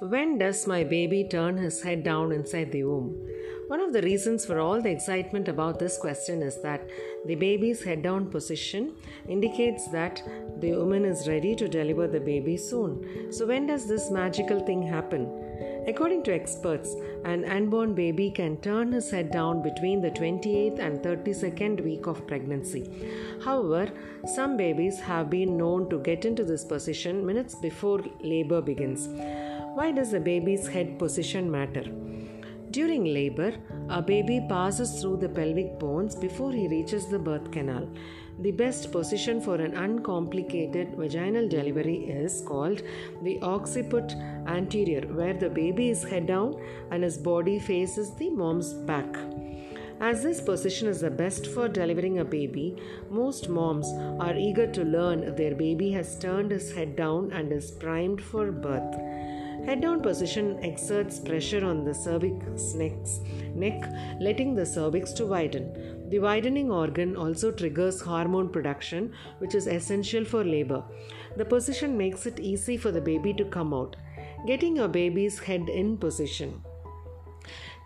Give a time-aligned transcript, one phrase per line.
[0.00, 3.14] When does my baby turn his head down inside the womb?
[3.66, 6.88] One of the reasons for all the excitement about this question is that
[7.26, 8.94] the baby's head down position
[9.28, 10.22] indicates that
[10.58, 13.30] the woman is ready to deliver the baby soon.
[13.30, 15.79] So, when does this magical thing happen?
[15.90, 16.94] According to experts,
[17.24, 22.24] an unborn baby can turn his head down between the 28th and 32nd week of
[22.28, 22.84] pregnancy.
[23.44, 23.90] However,
[24.36, 29.08] some babies have been known to get into this position minutes before labor begins.
[29.74, 31.84] Why does the baby's head position matter?
[32.70, 33.54] During labor,
[33.88, 37.88] a baby passes through the pelvic bones before he reaches the birth canal.
[38.38, 42.82] The best position for an uncomplicated vaginal delivery is called
[43.22, 44.14] the occiput
[44.46, 46.62] anterior, where the baby is head down
[46.92, 49.16] and his body faces the mom's back.
[50.00, 52.76] As this position is the best for delivering a baby,
[53.10, 53.88] most moms
[54.20, 58.22] are eager to learn if their baby has turned his head down and is primed
[58.22, 58.94] for birth.
[59.66, 63.84] Head down position exerts pressure on the cervix neck,
[64.18, 66.08] letting the cervix to widen.
[66.08, 70.82] The widening organ also triggers hormone production, which is essential for labor.
[71.36, 73.96] The position makes it easy for the baby to come out.
[74.46, 76.62] Getting your baby's head in position.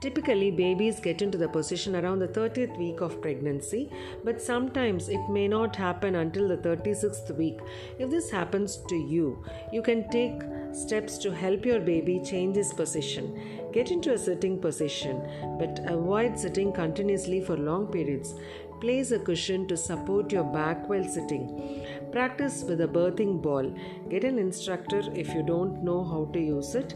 [0.01, 3.91] Typically, babies get into the position around the 30th week of pregnancy,
[4.23, 7.59] but sometimes it may not happen until the 36th week.
[7.99, 12.73] If this happens to you, you can take steps to help your baby change his
[12.73, 13.71] position.
[13.73, 15.23] Get into a sitting position,
[15.59, 18.35] but avoid sitting continuously for long periods.
[18.81, 21.87] Place a cushion to support your back while sitting.
[22.13, 23.73] Practice with a birthing ball.
[24.11, 26.95] Get an instructor if you don't know how to use it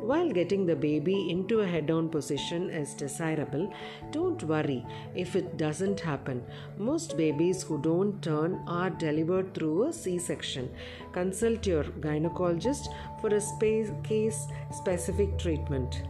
[0.00, 3.72] while getting the baby into a head down position is desirable,
[4.10, 6.42] don't worry if it doesn't happen.
[6.78, 10.70] Most babies who don't turn are delivered through a C section.
[11.12, 12.88] Consult your gynecologist
[13.20, 13.40] for a
[14.02, 16.02] case specific treatment.